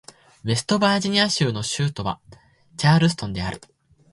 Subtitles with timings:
[0.43, 2.19] ウェストバージニア州の州都は
[2.75, 3.61] チャールストンである